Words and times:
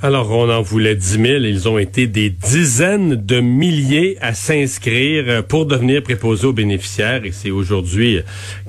Alors, 0.00 0.30
on 0.30 0.48
en 0.48 0.62
voulait 0.62 0.94
10 0.94 1.20
000. 1.20 1.24
Ils 1.42 1.68
ont 1.68 1.76
été 1.76 2.06
des 2.06 2.30
dizaines 2.30 3.16
de 3.16 3.40
milliers 3.40 4.16
à 4.20 4.32
s'inscrire 4.32 5.42
pour 5.42 5.66
devenir 5.66 6.04
préposés 6.04 6.46
aux 6.46 6.52
bénéficiaires. 6.52 7.24
Et 7.24 7.32
c'est 7.32 7.50
aujourd'hui 7.50 8.20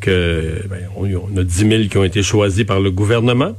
que 0.02 0.64
ben, 0.68 0.80
on, 0.98 1.38
a 1.38 1.44
10 1.44 1.70
000 1.70 1.84
qui 1.84 1.98
ont 2.00 2.04
été 2.04 2.24
choisis 2.24 2.64
par 2.64 2.80
le 2.80 2.90
gouvernement. 2.90 3.52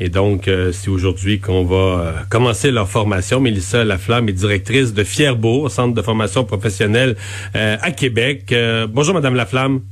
Et 0.00 0.08
donc, 0.08 0.48
euh, 0.48 0.72
c'est 0.72 0.88
aujourd'hui 0.88 1.38
qu'on 1.38 1.64
va 1.64 1.76
euh, 1.76 2.12
commencer 2.30 2.70
leur 2.70 2.88
formation. 2.88 3.40
Mélissa 3.40 3.84
Laflamme 3.84 4.30
est 4.30 4.32
directrice 4.32 4.94
de 4.94 5.04
Fierbourg, 5.04 5.70
centre 5.70 5.94
de 5.94 6.00
formation 6.00 6.44
professionnelle 6.44 7.14
euh, 7.54 7.76
à 7.82 7.90
Québec. 7.90 8.54
bonjour, 8.88 9.12
Madame 9.12 9.34
Laflamme. 9.34 9.82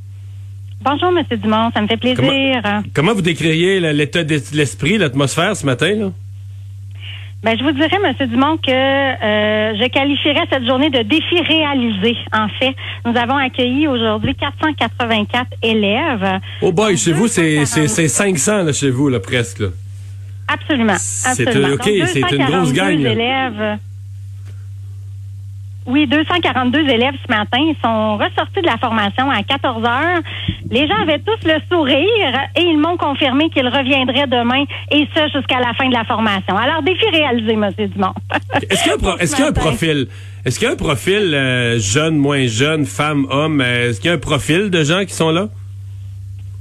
Bonjour, 0.80 1.12
Monsieur 1.12 1.36
Dumont. 1.36 1.70
Ça 1.74 1.82
me 1.82 1.86
fait 1.86 1.98
plaisir. 1.98 2.16
Comment, 2.16 2.82
comment 2.94 3.14
vous 3.14 3.22
décririez 3.22 3.80
l'état 3.92 4.24
d'esprit, 4.24 4.96
l'atmosphère 4.96 5.54
ce 5.54 5.66
matin? 5.66 5.94
Là? 5.96 6.12
Ben, 7.42 7.56
je 7.56 7.62
vous 7.62 7.72
dirais, 7.72 7.98
M. 8.02 8.28
Dumont, 8.28 8.56
que 8.56 8.70
euh, 8.70 9.76
je 9.76 9.88
qualifierais 9.88 10.46
cette 10.50 10.66
journée 10.66 10.90
de 10.90 11.02
défi 11.02 11.40
réalisé. 11.40 12.16
En 12.32 12.48
fait, 12.48 12.74
nous 13.04 13.16
avons 13.16 13.36
accueilli 13.36 13.86
aujourd'hui 13.86 14.34
484 14.34 15.46
élèves. 15.62 16.40
Oh 16.62 16.72
boy, 16.72 16.96
chez 16.96 17.12
vous, 17.12 17.28
c'est 17.28 17.64
500 17.64 18.64
là, 18.64 18.72
chez 18.72 18.90
vous, 18.90 19.08
là, 19.08 19.20
presque. 19.20 19.60
Là. 19.60 19.68
Absolument. 20.48 20.96
C'est 20.98 21.48
OK, 21.48 21.90
c'est 22.06 22.30
une 22.32 22.44
grosse 22.44 22.72
gagne. 22.72 23.00
élèves. 23.02 23.78
Oui, 25.86 26.06
242 26.08 26.80
élèves 26.80 27.14
ce 27.26 27.32
matin 27.32 27.72
sont 27.82 28.16
ressortis 28.16 28.60
de 28.60 28.66
la 28.66 28.76
formation 28.76 29.30
à 29.30 29.42
14 29.42 29.84
heures. 29.84 30.20
Les 30.70 30.88
gens 30.88 30.96
avaient 31.00 31.20
tous 31.20 31.46
le 31.46 31.54
sourire 31.70 32.40
et 32.56 32.62
ils 32.62 32.78
m'ont 32.78 32.96
confirmé 32.96 33.48
qu'ils 33.50 33.68
reviendraient 33.68 34.26
demain 34.26 34.64
et 34.90 35.06
ce 35.14 35.28
jusqu'à 35.32 35.60
la 35.60 35.74
fin 35.74 35.88
de 35.88 35.94
la 35.94 36.04
formation. 36.04 36.56
Alors, 36.56 36.82
défi 36.82 37.06
réalisé, 37.12 37.52
M. 37.52 37.70
Dumont. 37.78 38.14
Est-ce 38.70 38.82
qu'il 38.82 39.44
y, 39.44 39.46
a 39.46 39.50
un 39.50 39.52
profil? 39.52 40.08
Est-ce 40.44 40.58
qu'il 40.58 40.66
y 40.66 40.70
a 40.70 40.74
un 40.74 40.76
profil 40.76 41.34
euh, 41.34 41.78
jeune, 41.78 42.16
moins 42.16 42.46
jeune, 42.46 42.84
femme, 42.84 43.26
homme? 43.30 43.60
Euh, 43.60 43.90
est-ce 43.90 44.00
qu'il 44.00 44.08
y 44.08 44.12
a 44.12 44.16
un 44.16 44.18
profil 44.18 44.70
de 44.70 44.82
gens 44.82 45.04
qui 45.04 45.14
sont 45.14 45.30
là? 45.30 45.48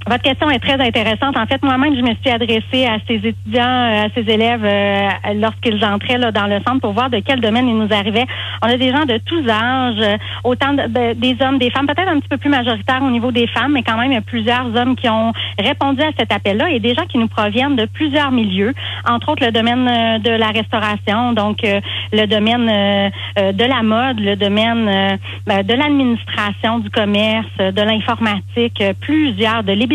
Votre 0.07 0.21
question 0.21 0.51
est 0.51 0.59
très 0.59 0.79
intéressante. 0.79 1.35
En 1.35 1.47
fait, 1.47 1.63
moi-même, 1.63 1.95
je 1.95 2.01
me 2.01 2.13
suis 2.21 2.29
adressée 2.29 2.85
à 2.85 2.99
ces 3.07 3.15
étudiants, 3.15 3.63
euh, 3.63 4.05
à 4.05 4.07
ces 4.13 4.21
élèves 4.31 4.63
euh, 4.63 5.09
lorsqu'ils 5.33 5.83
entraient 5.83 6.19
là, 6.19 6.31
dans 6.31 6.45
le 6.45 6.59
centre 6.59 6.79
pour 6.81 6.91
voir 6.91 7.09
de 7.09 7.17
quel 7.25 7.41
domaine 7.41 7.67
ils 7.67 7.75
nous 7.75 7.91
arrivaient. 7.91 8.27
On 8.61 8.67
a 8.67 8.77
des 8.77 8.91
gens 8.91 9.05
de 9.05 9.17
tous 9.25 9.49
âges, 9.49 9.95
euh, 9.99 10.17
autant 10.43 10.73
des 10.75 11.35
hommes, 11.41 11.57
des 11.57 11.71
femmes, 11.71 11.87
peut-être 11.87 12.07
un 12.07 12.19
petit 12.19 12.27
peu 12.27 12.37
plus 12.37 12.51
majoritaire 12.51 13.01
au 13.01 13.09
niveau 13.09 13.31
des 13.31 13.47
femmes, 13.47 13.71
mais 13.71 13.81
quand 13.81 13.97
même, 13.97 14.11
il 14.11 14.13
y 14.13 14.17
a 14.17 14.21
plusieurs 14.21 14.67
hommes 14.75 14.95
qui 14.95 15.09
ont 15.09 15.33
répondu 15.57 16.03
à 16.03 16.11
cet 16.19 16.31
appel-là 16.31 16.69
et 16.69 16.79
des 16.79 16.93
gens 16.93 17.07
qui 17.07 17.17
nous 17.17 17.27
proviennent 17.27 17.75
de 17.75 17.85
plusieurs 17.85 18.31
milieux, 18.31 18.75
entre 19.09 19.29
autres 19.29 19.43
le 19.43 19.51
domaine 19.51 20.21
de 20.21 20.29
la 20.29 20.49
restauration, 20.49 21.33
donc 21.33 21.57
le 21.63 22.25
domaine 22.27 23.11
de 23.37 23.65
la 23.65 23.81
mode, 23.81 24.19
le 24.19 24.35
domaine 24.35 25.17
ben, 25.47 25.63
de 25.63 25.73
l'administration, 25.73 26.79
du 26.79 26.89
commerce, 26.89 27.47
de 27.57 27.81
l'informatique, 27.81 28.83
plusieurs 29.01 29.63
de 29.63 29.71
l'ébénisterie 29.71 29.94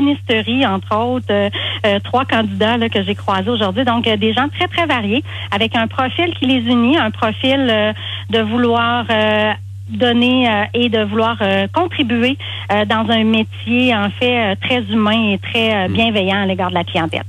entre 0.66 0.96
autres, 0.96 1.26
euh, 1.30 1.50
euh, 1.86 1.98
trois 2.00 2.24
candidats 2.24 2.76
là, 2.76 2.88
que 2.88 3.02
j'ai 3.02 3.14
croisés 3.14 3.50
aujourd'hui. 3.50 3.84
Donc, 3.84 4.06
euh, 4.06 4.16
des 4.16 4.32
gens 4.32 4.48
très, 4.48 4.68
très 4.68 4.86
variés, 4.86 5.22
avec 5.50 5.76
un 5.76 5.86
profil 5.86 6.34
qui 6.38 6.46
les 6.46 6.60
unit, 6.60 6.96
un 6.96 7.10
profil 7.10 7.94
de 8.30 8.40
vouloir 8.40 9.06
donner 9.88 10.48
et 10.74 10.88
de 10.88 11.02
vouloir 11.02 11.38
contribuer 11.72 12.36
dans 12.68 13.06
un 13.10 13.24
métier, 13.24 13.94
en 13.94 14.10
fait, 14.10 14.56
très 14.56 14.82
humain 14.82 15.32
et 15.32 15.38
très 15.38 15.88
hmm. 15.88 15.92
bienveillant 15.92 16.42
à 16.42 16.46
l'égard 16.46 16.70
de 16.70 16.74
la 16.74 16.84
clientèle. 16.84 17.24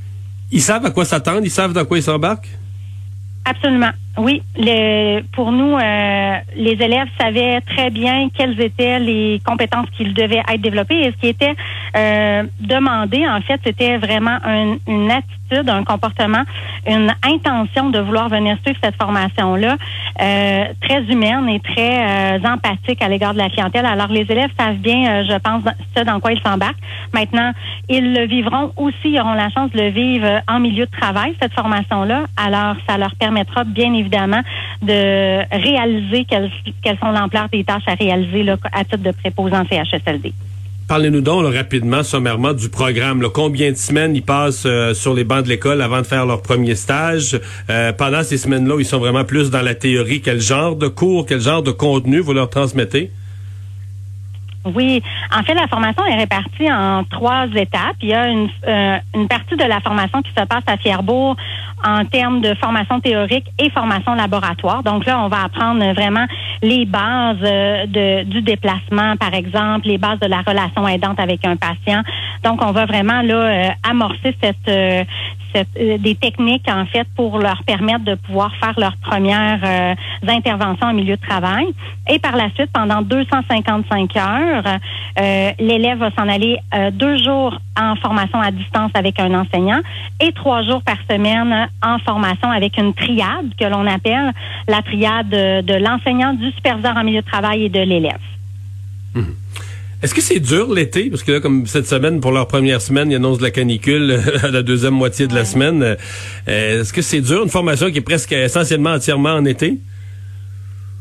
Ils 0.51 0.61
savent 0.61 0.85
à 0.85 0.91
quoi 0.91 1.05
s'attendre? 1.05 1.41
Ils 1.43 1.51
savent 1.51 1.73
dans 1.73 1.85
quoi 1.85 1.97
ils 1.97 2.03
s'embarquent? 2.03 2.49
Absolument. 3.45 3.91
Oui, 4.17 4.43
le, 4.57 5.21
pour 5.31 5.53
nous, 5.53 5.77
euh, 5.77 6.35
les 6.55 6.73
élèves 6.73 7.07
savaient 7.17 7.61
très 7.61 7.89
bien 7.89 8.27
quelles 8.35 8.59
étaient 8.59 8.99
les 8.99 9.41
compétences 9.45 9.87
qu'ils 9.95 10.13
devaient 10.13 10.43
être 10.51 10.61
développées 10.61 10.99
et 10.99 11.11
ce 11.11 11.17
qui 11.17 11.27
était 11.27 11.55
euh, 11.95 12.43
demandé, 12.59 13.25
en 13.25 13.39
fait, 13.39 13.61
c'était 13.63 13.97
vraiment 13.97 14.37
une 14.85 15.09
attitude, 15.09 15.69
un 15.69 15.83
comportement, 15.85 16.43
une 16.85 17.13
intention 17.23 17.89
de 17.89 17.99
vouloir 17.99 18.27
venir 18.27 18.57
suivre 18.63 18.79
cette 18.83 18.95
formation-là, 19.01 19.77
euh, 20.21 20.65
très 20.81 21.03
humaine 21.03 21.47
et 21.47 21.59
très 21.61 22.35
empathique 22.45 23.01
à 23.01 23.07
l'égard 23.07 23.33
de 23.33 23.39
la 23.39 23.49
clientèle. 23.49 23.85
Alors, 23.85 24.07
les 24.07 24.29
élèves 24.29 24.51
savent 24.59 24.77
bien, 24.77 25.23
je 25.23 25.37
pense, 25.39 25.63
ce 25.95 26.03
dans 26.03 26.19
quoi 26.19 26.33
ils 26.33 26.41
s'embarquent. 26.41 26.81
Maintenant, 27.13 27.51
ils 27.87 28.13
le 28.13 28.25
vivront 28.25 28.73
aussi, 28.75 28.95
ils 29.05 29.19
auront 29.19 29.33
la 29.33 29.49
chance 29.49 29.71
de 29.71 29.79
le 29.79 29.89
vivre 29.89 30.41
en 30.49 30.59
milieu 30.59 30.85
de 30.85 30.91
travail, 30.91 31.33
cette 31.41 31.53
formation-là. 31.53 32.25
Alors, 32.37 32.75
ça 32.87 32.97
leur 32.97 33.15
permettra 33.15 33.63
bien 33.63 33.93
évidemment 33.93 34.00
de 34.09 35.55
réaliser 35.55 36.25
quelles, 36.25 36.97
sont 36.99 37.11
l'ampleur 37.11 37.49
des 37.49 37.63
tâches 37.63 37.83
à 37.87 37.93
réaliser 37.93 38.43
là, 38.43 38.57
à 38.71 38.83
titre 38.83 39.03
de 39.03 39.11
préposant 39.11 39.63
CHSLD. 39.65 40.33
Parlez-nous 40.87 41.21
donc 41.21 41.53
rapidement, 41.55 42.03
sommairement, 42.03 42.51
du 42.51 42.67
programme. 42.67 43.25
Combien 43.33 43.71
de 43.71 43.77
semaines 43.77 44.13
ils 44.13 44.23
passent 44.23 44.65
euh, 44.65 44.93
sur 44.93 45.13
les 45.13 45.23
bancs 45.23 45.43
de 45.43 45.47
l'école 45.47 45.81
avant 45.81 45.99
de 45.99 46.05
faire 46.05 46.25
leur 46.25 46.41
premier 46.41 46.75
stage? 46.75 47.39
Euh, 47.69 47.93
pendant 47.93 48.23
ces 48.23 48.37
semaines-là, 48.37 48.75
ils 48.77 48.85
sont 48.85 48.99
vraiment 48.99 49.23
plus 49.23 49.49
dans 49.49 49.61
la 49.61 49.73
théorie. 49.73 50.21
Quel 50.21 50.41
genre 50.41 50.75
de 50.75 50.89
cours, 50.89 51.25
quel 51.25 51.39
genre 51.39 51.63
de 51.63 51.71
contenu 51.71 52.19
vous 52.19 52.33
leur 52.33 52.49
transmettez? 52.49 53.09
Oui, 54.65 55.01
en 55.35 55.41
fait, 55.43 55.53
la 55.53 55.67
formation 55.67 56.05
est 56.05 56.17
répartie 56.17 56.71
en 56.71 57.03
trois 57.05 57.47
étapes. 57.55 57.95
Il 58.01 58.09
y 58.09 58.13
a 58.13 58.27
une, 58.27 58.49
euh, 58.67 58.97
une 59.15 59.27
partie 59.27 59.55
de 59.55 59.63
la 59.63 59.79
formation 59.79 60.21
qui 60.21 60.29
se 60.31 60.45
passe 60.45 60.63
à 60.67 60.77
Fierbourg 60.77 61.35
en 61.83 62.05
termes 62.05 62.41
de 62.41 62.53
formation 62.55 62.99
théorique 62.99 63.47
et 63.59 63.69
formation 63.69 64.13
laboratoire. 64.13 64.83
Donc 64.83 65.05
là, 65.05 65.23
on 65.23 65.27
va 65.27 65.43
apprendre 65.43 65.83
vraiment 65.93 66.25
les 66.61 66.85
bases 66.85 67.37
euh, 67.43 67.85
de, 67.85 68.23
du 68.23 68.41
déplacement, 68.41 69.15
par 69.17 69.33
exemple, 69.33 69.87
les 69.87 69.97
bases 69.97 70.19
de 70.19 70.27
la 70.27 70.41
relation 70.41 70.87
aidante 70.87 71.19
avec 71.19 71.45
un 71.45 71.55
patient. 71.55 72.01
Donc, 72.43 72.61
on 72.63 72.71
va 72.71 72.85
vraiment 72.85 73.21
là 73.21 73.35
euh, 73.35 73.69
amorcer 73.89 74.35
cette, 74.41 75.07
euh, 75.55 75.97
des 75.97 76.15
techniques 76.15 76.67
en 76.69 76.85
fait 76.85 77.07
pour 77.15 77.37
leur 77.37 77.63
permettre 77.63 78.03
de 78.05 78.15
pouvoir 78.15 78.53
faire 78.55 78.73
leurs 78.77 78.97
premières 78.97 79.59
euh, 79.63 79.95
interventions 80.27 80.87
en 80.87 80.93
milieu 80.93 81.15
de 81.15 81.21
travail. 81.21 81.65
Et 82.09 82.19
par 82.19 82.35
la 82.35 82.49
suite, 82.51 82.69
pendant 82.73 83.01
255 83.01 84.15
heures, 84.17 84.63
euh, 85.19 85.51
l'élève 85.59 85.99
va 85.99 86.11
s'en 86.11 86.27
aller 86.27 86.57
deux 86.93 87.17
jours 87.17 87.57
en 87.79 87.95
formation 87.95 88.39
à 88.39 88.51
distance 88.51 88.91
avec 88.93 89.19
un 89.19 89.33
enseignant 89.33 89.81
et 90.19 90.31
trois 90.33 90.63
jours 90.63 90.81
par 90.83 90.97
semaine 91.09 91.69
en 91.83 91.99
formation 91.99 92.49
avec 92.49 92.77
une 92.77 92.93
triade 92.93 93.53
que 93.59 93.65
l'on 93.65 93.85
appelle 93.87 94.31
la 94.67 94.81
triade 94.81 95.29
de, 95.29 95.75
l'enseignant, 95.75 96.33
du 96.33 96.51
superviseur 96.51 96.97
en 96.97 97.03
milieu 97.03 97.21
de 97.21 97.27
travail 97.27 97.65
et 97.65 97.69
de 97.69 97.79
l'élève. 97.79 98.19
Mmh. 99.13 99.21
Est-ce 100.01 100.15
que 100.15 100.21
c'est 100.21 100.39
dur 100.39 100.73
l'été? 100.73 101.11
Parce 101.11 101.21
que 101.21 101.33
là, 101.33 101.39
comme 101.39 101.67
cette 101.67 101.85
semaine, 101.87 102.21
pour 102.21 102.31
leur 102.31 102.47
première 102.47 102.81
semaine, 102.81 103.11
ils 103.11 103.15
annoncent 103.15 103.41
la 103.41 103.51
canicule 103.51 104.19
à 104.43 104.47
la 104.47 104.63
deuxième 104.63 104.95
moitié 104.95 105.27
de 105.27 105.35
la 105.35 105.45
semaine. 105.45 105.95
Euh, 106.47 106.81
est-ce 106.81 106.91
que 106.91 107.03
c'est 107.03 107.21
dur, 107.21 107.43
une 107.43 107.49
formation 107.49 107.91
qui 107.91 107.99
est 107.99 108.01
presque 108.01 108.31
essentiellement 108.31 108.93
entièrement 108.93 109.33
en 109.33 109.45
été? 109.45 109.77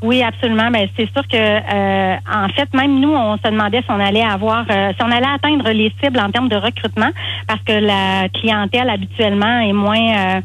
Oui, 0.03 0.23
absolument. 0.23 0.71
Ben, 0.71 0.89
c'est 0.97 1.13
sûr 1.13 1.27
que, 1.29 1.37
euh, 1.37 2.17
en 2.33 2.49
fait, 2.49 2.73
même 2.73 3.01
nous, 3.01 3.13
on 3.13 3.37
se 3.37 3.43
demandait 3.43 3.83
si 3.83 3.91
on 3.91 4.01
allait 4.01 4.23
avoir, 4.23 4.65
euh, 4.71 4.93
si 4.97 5.05
on 5.05 5.11
allait 5.11 5.27
atteindre 5.27 5.71
les 5.71 5.93
cibles 6.03 6.19
en 6.19 6.31
termes 6.31 6.49
de 6.49 6.57
recrutement, 6.57 7.11
parce 7.47 7.61
que 7.65 7.73
la 7.73 8.29
clientèle 8.31 8.89
habituellement 8.89 9.61
est 9.61 9.75
moins 9.75 10.41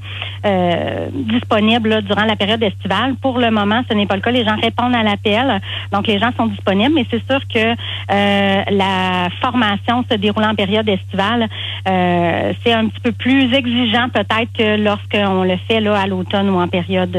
euh, 0.46 1.08
disponible 1.14 2.02
durant 2.02 2.26
la 2.26 2.36
période 2.36 2.62
estivale. 2.62 3.16
Pour 3.22 3.40
le 3.40 3.50
moment, 3.50 3.82
ce 3.90 3.96
n'est 3.96 4.06
pas 4.06 4.16
le 4.16 4.22
cas. 4.22 4.32
Les 4.32 4.44
gens 4.44 4.58
répondent 4.62 4.96
à 4.96 5.04
l'appel, 5.04 5.62
donc 5.94 6.08
les 6.08 6.20
gens 6.20 6.32
sont 6.38 6.48
disponibles. 6.48 6.94
Mais 6.94 7.06
c'est 7.10 7.26
sûr 7.26 7.40
que 7.48 7.76
la 8.10 9.30
formation 9.42 10.04
se 10.10 10.18
déroule 10.18 10.44
en 10.44 10.56
période 10.56 10.88
estivale. 10.90 11.48
c'est 11.86 12.74
un 12.74 12.88
petit 12.88 13.00
peu 13.02 13.12
plus 13.14 13.54
exigeant 13.54 14.10
peut-être 14.10 14.52
que 14.58 14.78
lorsqu'on 14.78 15.44
le 15.44 15.58
fait 15.68 15.80
là 15.80 15.98
à 15.98 16.08
l'automne 16.08 16.50
ou 16.50 16.60
en 16.60 16.68
période 16.68 17.18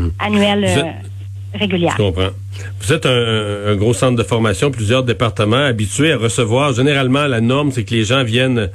Hmm. 0.00 0.10
annuelle 0.18 0.64
euh, 0.64 1.58
régulière. 1.58 1.94
Je 1.98 2.02
comprends. 2.02 2.30
Vous 2.80 2.92
êtes 2.92 3.06
un, 3.06 3.76
gros 3.76 3.94
centre 3.94 4.16
de 4.16 4.22
formation, 4.22 4.70
plusieurs 4.70 5.02
départements 5.02 5.64
habitués 5.64 6.12
à 6.12 6.16
recevoir. 6.16 6.72
Généralement, 6.72 7.26
la 7.26 7.40
norme, 7.40 7.72
c'est 7.72 7.84
que 7.84 7.94
les 7.94 8.04
gens 8.04 8.24
viennent 8.24 8.70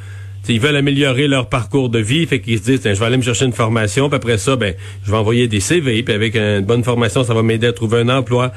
ils 0.53 0.59
veulent 0.59 0.75
améliorer 0.75 1.27
leur 1.27 1.49
parcours 1.49 1.89
de 1.89 1.99
vie, 1.99 2.25
fait 2.25 2.39
qu'ils 2.39 2.59
se 2.59 2.63
disent, 2.63 2.81
je 2.83 2.99
vais 2.99 3.05
aller 3.05 3.17
me 3.17 3.23
chercher 3.23 3.45
une 3.45 3.53
formation, 3.53 4.09
puis 4.09 4.17
après 4.17 4.37
ça, 4.37 4.55
ben, 4.55 4.75
je 5.03 5.11
vais 5.11 5.17
envoyer 5.17 5.47
des 5.47 5.59
CV, 5.59 6.03
puis 6.03 6.13
avec 6.13 6.35
une 6.35 6.61
bonne 6.61 6.83
formation, 6.83 7.23
ça 7.23 7.33
va 7.33 7.41
m'aider 7.41 7.67
à 7.67 7.73
trouver 7.73 8.01
un 8.01 8.09
emploi. 8.09 8.51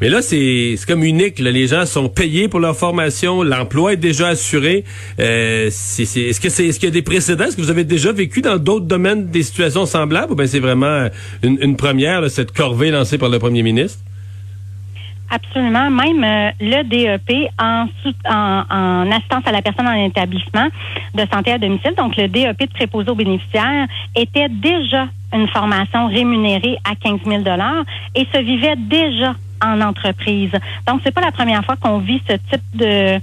Mais 0.00 0.08
là, 0.08 0.22
c'est 0.22 0.76
comme 0.86 1.04
unique. 1.04 1.38
Les 1.38 1.66
gens 1.66 1.86
sont 1.86 2.08
payés 2.08 2.48
pour 2.48 2.60
leur 2.60 2.76
formation, 2.76 3.42
l'emploi 3.42 3.94
est 3.94 3.96
déjà 3.96 4.28
assuré. 4.28 4.84
Euh, 5.20 5.66
est-ce 5.66 6.40
que 6.40 6.48
c'est 6.48 6.66
est-ce 6.66 6.80
qu'il 6.80 6.88
y 6.88 6.92
a 6.92 6.94
des 6.94 7.02
précédents? 7.02 7.44
Est-ce 7.44 7.56
que 7.56 7.62
vous 7.62 7.70
avez 7.70 7.84
déjà 7.84 8.12
vécu 8.12 8.42
dans 8.42 8.56
d'autres 8.56 8.86
domaines 8.86 9.28
des 9.30 9.42
situations 9.42 9.86
semblables? 9.86 10.32
Ou 10.32 10.36
bien 10.36 10.46
c'est 10.46 10.60
vraiment 10.60 11.08
une, 11.42 11.76
première, 11.76 12.28
cette 12.30 12.52
corvée 12.52 12.90
lancée 12.90 13.18
par 13.18 13.28
le 13.28 13.38
premier 13.38 13.62
ministre? 13.62 14.00
absolument. 15.30 15.90
Même 15.90 16.22
euh, 16.22 16.50
le 16.60 16.82
DEP 16.84 17.50
en, 17.58 17.86
en, 18.30 19.10
assistance 19.10 19.42
à 19.46 19.52
la 19.52 19.62
personne 19.62 19.88
en 19.88 20.04
établissement 20.04 20.68
de 21.14 21.22
santé 21.32 21.52
à 21.52 21.58
domicile, 21.58 21.94
donc 21.96 22.16
le 22.16 22.28
DEP 22.28 22.60
de 22.60 22.72
préposé 22.72 23.10
aux 23.10 23.14
bénéficiaires, 23.14 23.86
était 24.14 24.48
déjà 24.48 25.08
une 25.32 25.48
formation 25.48 26.06
rémunérée 26.06 26.78
à 26.84 26.94
15 26.94 27.20
000 27.26 27.42
et 28.14 28.26
se 28.32 28.38
vivait 28.38 28.76
déjà 28.76 29.34
en 29.62 29.80
entreprise. 29.80 30.52
Donc, 30.86 31.00
c'est 31.04 31.12
pas 31.12 31.20
la 31.20 31.32
première 31.32 31.64
fois 31.64 31.76
qu'on 31.76 31.98
vit 31.98 32.22
ce 32.28 32.34
type 32.34 32.62
de, 32.74 33.20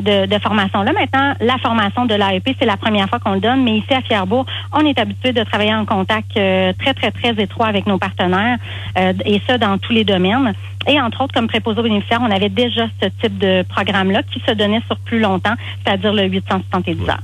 de, 0.00 0.38
formation-là. 0.38 0.92
Maintenant, 0.92 1.34
la 1.40 1.58
formation 1.58 2.06
de 2.06 2.14
l'AEP, 2.14 2.56
c'est 2.58 2.66
la 2.66 2.76
première 2.76 3.08
fois 3.08 3.18
qu'on 3.18 3.34
le 3.34 3.40
donne, 3.40 3.62
mais 3.62 3.78
ici 3.78 3.92
à 3.94 4.00
Fierbourg, 4.00 4.46
on 4.72 4.80
est 4.80 4.98
habitué 4.98 5.32
de 5.32 5.42
travailler 5.44 5.74
en 5.74 5.84
contact 5.84 6.36
euh, 6.36 6.72
très, 6.78 6.94
très, 6.94 7.10
très 7.10 7.30
étroit 7.42 7.66
avec 7.66 7.86
nos 7.86 7.98
partenaires, 7.98 8.58
euh, 8.98 9.12
et 9.24 9.40
ça 9.46 9.58
dans 9.58 9.78
tous 9.78 9.92
les 9.92 10.04
domaines. 10.04 10.52
Et 10.86 11.00
entre 11.00 11.22
autres, 11.22 11.32
comme 11.32 11.48
préposé 11.48 11.80
aux 11.80 11.84
bénéficiaires, 11.84 12.20
on 12.22 12.30
avait 12.30 12.48
déjà 12.48 12.86
ce 13.00 13.08
type 13.20 13.38
de 13.38 13.62
programme-là 13.62 14.22
qui 14.22 14.40
se 14.40 14.52
donnait 14.52 14.82
sur 14.86 14.98
plus 14.98 15.20
longtemps, 15.20 15.54
c'est-à-dire 15.84 16.12
le 16.12 16.24
870 16.24 17.08
heures. 17.08 17.20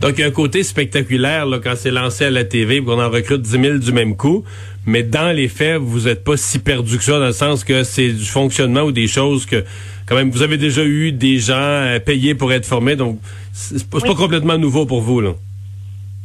Donc, 0.00 0.14
il 0.16 0.20
y 0.20 0.24
a 0.24 0.26
un 0.26 0.30
côté 0.30 0.62
spectaculaire 0.62 1.46
là, 1.46 1.58
quand 1.62 1.74
c'est 1.76 1.90
lancé 1.90 2.24
à 2.24 2.30
la 2.30 2.44
TV, 2.44 2.82
qu'on 2.82 3.00
en 3.00 3.10
recrute 3.10 3.42
10 3.42 3.50
000 3.50 3.78
du 3.78 3.92
même 3.92 4.16
coup. 4.16 4.44
Mais 4.86 5.02
dans 5.02 5.34
les 5.34 5.48
faits, 5.48 5.76
vous 5.76 6.02
n'êtes 6.02 6.24
pas 6.24 6.36
si 6.36 6.58
perdu 6.58 6.96
que 6.96 7.04
ça, 7.04 7.18
dans 7.18 7.26
le 7.26 7.32
sens 7.32 7.64
que 7.64 7.82
c'est 7.84 8.08
du 8.08 8.24
fonctionnement 8.24 8.82
ou 8.82 8.92
des 8.92 9.06
choses 9.06 9.44
que, 9.44 9.64
quand 10.06 10.14
même, 10.14 10.30
vous 10.30 10.42
avez 10.42 10.56
déjà 10.56 10.84
eu 10.84 11.12
des 11.12 11.38
gens 11.38 11.54
euh, 11.54 11.98
payés 11.98 12.34
pour 12.34 12.52
être 12.52 12.64
formés. 12.64 12.96
Donc, 12.96 13.20
c'est 13.52 13.88
pas, 13.88 14.00
pas 14.00 14.14
complètement 14.14 14.56
nouveau 14.56 14.86
pour 14.86 15.02
vous, 15.02 15.20
là 15.20 15.32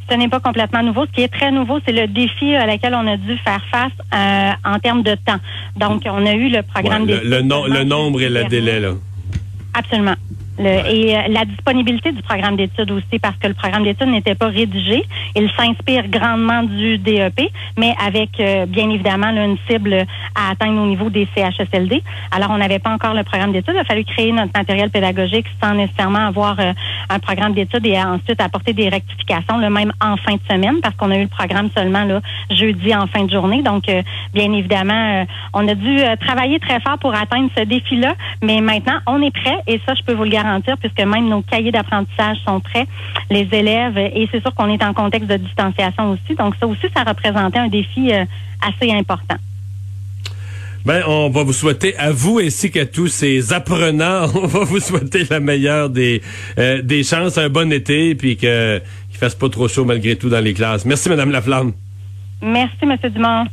ce 0.08 0.14
n'est 0.14 0.28
pas 0.28 0.40
complètement 0.40 0.82
nouveau. 0.82 1.06
Ce 1.06 1.12
qui 1.12 1.22
est 1.22 1.28
très 1.28 1.50
nouveau, 1.50 1.78
c'est 1.84 1.92
le 1.92 2.06
défi 2.06 2.54
à 2.54 2.66
laquelle 2.66 2.94
on 2.94 3.06
a 3.06 3.16
dû 3.16 3.36
faire 3.38 3.60
face 3.70 3.92
euh, 4.14 4.50
en 4.64 4.78
termes 4.78 5.02
de 5.02 5.14
temps. 5.14 5.38
Donc, 5.76 6.02
on 6.06 6.24
a 6.26 6.32
eu 6.34 6.48
le 6.48 6.62
programme 6.62 7.04
ouais, 7.04 7.20
le, 7.24 7.40
le, 7.40 7.84
nombre 7.84 8.20
et 8.20 8.28
le 8.28 8.44
délai, 8.44 8.80
là. 8.80 8.92
Absolument. 9.74 10.14
Et 10.58 11.16
euh, 11.16 11.20
la 11.28 11.44
disponibilité 11.44 12.12
du 12.12 12.22
programme 12.22 12.56
d'études 12.56 12.90
aussi, 12.90 13.18
parce 13.20 13.36
que 13.36 13.48
le 13.48 13.54
programme 13.54 13.84
d'études 13.84 14.08
n'était 14.08 14.34
pas 14.34 14.48
rédigé. 14.48 15.04
Il 15.34 15.50
s'inspire 15.50 16.08
grandement 16.08 16.62
du 16.62 16.98
DEP, 16.98 17.50
mais 17.78 17.94
avec 18.04 18.40
euh, 18.40 18.64
bien 18.66 18.88
évidemment 18.88 19.28
une 19.28 19.58
cible 19.68 20.06
à 20.34 20.52
atteindre 20.52 20.80
au 20.82 20.86
niveau 20.86 21.10
des 21.10 21.28
CHSLD. 21.34 22.02
Alors, 22.30 22.50
on 22.50 22.58
n'avait 22.58 22.78
pas 22.78 22.90
encore 22.90 23.14
le 23.14 23.22
programme 23.22 23.52
d'études. 23.52 23.74
Il 23.74 23.80
a 23.80 23.84
fallu 23.84 24.04
créer 24.04 24.32
notre 24.32 24.52
matériel 24.54 24.90
pédagogique 24.90 25.46
sans 25.62 25.74
nécessairement 25.74 26.26
avoir 26.26 26.58
euh, 26.58 26.72
un 27.08 27.18
programme 27.18 27.54
d'études 27.54 27.86
et 27.86 27.98
ensuite 27.98 28.40
apporter 28.40 28.72
des 28.72 28.88
rectifications, 28.88 29.58
le 29.58 29.70
même 29.70 29.92
en 30.00 30.16
fin 30.16 30.34
de 30.34 30.40
semaine, 30.50 30.80
parce 30.82 30.94
qu'on 30.96 31.10
a 31.10 31.16
eu 31.16 31.22
le 31.22 31.28
programme 31.28 31.68
seulement 31.76 32.04
là, 32.04 32.20
jeudi 32.50 32.94
en 32.94 33.06
fin 33.06 33.24
de 33.24 33.30
journée. 33.30 33.62
Donc, 33.62 33.84
bien 34.34 34.52
évidemment, 34.52 35.26
on 35.52 35.66
a 35.68 35.74
dû 35.74 36.00
travailler 36.20 36.58
très 36.58 36.80
fort 36.80 36.98
pour 36.98 37.14
atteindre 37.14 37.50
ce 37.56 37.62
défi-là, 37.62 38.14
mais 38.42 38.60
maintenant, 38.60 38.98
on 39.06 39.22
est 39.22 39.30
prêt 39.30 39.58
et 39.66 39.80
ça, 39.86 39.94
je 39.94 40.02
peux 40.02 40.14
vous 40.14 40.24
le 40.24 40.30
garantir 40.30 40.76
puisque 40.78 41.00
même 41.00 41.28
nos 41.28 41.42
cahiers 41.42 41.72
d'apprentissage 41.72 42.38
sont 42.44 42.60
prêts, 42.60 42.86
les 43.30 43.48
élèves, 43.52 43.98
et 43.98 44.28
c'est 44.30 44.40
sûr 44.40 44.54
qu'on 44.54 44.68
est 44.68 44.82
en 44.84 44.92
contexte 44.92 45.28
de 45.28 45.36
distanciation 45.36 46.10
aussi. 46.12 46.34
Donc 46.36 46.54
ça 46.60 46.66
aussi, 46.66 46.86
ça 46.94 47.02
représentait 47.02 47.58
un 47.58 47.68
défi 47.68 48.12
euh, 48.12 48.24
assez 48.66 48.92
important. 48.92 49.36
Ben, 50.86 51.02
on 51.08 51.30
va 51.30 51.42
vous 51.42 51.52
souhaiter 51.52 51.96
à 51.96 52.12
vous 52.12 52.38
ainsi 52.38 52.70
qu'à 52.70 52.86
tous 52.86 53.08
ces 53.08 53.52
apprenants, 53.52 54.28
on 54.36 54.46
va 54.46 54.60
vous 54.60 54.78
souhaiter 54.78 55.24
la 55.28 55.40
meilleure 55.40 55.90
des 55.90 56.22
euh, 56.58 56.80
des 56.80 57.02
chances, 57.02 57.38
un 57.38 57.48
bon 57.48 57.72
été, 57.72 58.14
puis 58.14 58.36
que 58.36 58.78
qu'il 59.08 59.18
fasse 59.18 59.34
pas 59.34 59.48
trop 59.48 59.66
chaud 59.66 59.84
malgré 59.84 60.14
tout 60.14 60.28
dans 60.28 60.38
les 60.38 60.54
classes. 60.54 60.84
Merci, 60.84 61.08
Madame 61.08 61.32
Laflamme. 61.32 61.72
Merci, 62.40 62.86
Monsieur 62.86 63.10
Dumont. 63.10 63.46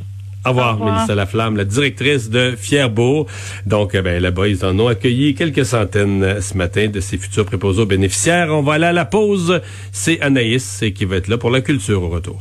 Au 0.46 0.50
revoir, 0.50 0.78
Mélissa 0.78 1.16
Laflamme, 1.16 1.56
la 1.56 1.64
directrice 1.64 2.30
de 2.30 2.54
Fierbourg. 2.56 3.26
Donc, 3.66 3.92
eh 3.94 4.02
ben, 4.02 4.22
là-bas, 4.22 4.46
ils 4.46 4.64
en 4.64 4.78
ont 4.78 4.86
accueilli 4.86 5.34
quelques 5.34 5.64
centaines 5.64 6.22
euh, 6.22 6.40
ce 6.40 6.56
matin 6.56 6.86
de 6.86 7.00
ces 7.00 7.18
futurs 7.18 7.46
préposés 7.46 7.82
aux 7.82 7.86
bénéficiaires. 7.86 8.50
On 8.50 8.62
va 8.62 8.74
aller 8.74 8.86
à 8.86 8.92
la 8.92 9.06
pause. 9.06 9.60
C'est 9.90 10.20
Anaïs 10.20 10.84
qui 10.94 11.04
va 11.04 11.16
être 11.16 11.26
là 11.26 11.36
pour 11.36 11.50
la 11.50 11.62
culture 11.62 12.00
au 12.00 12.10
retour. 12.10 12.40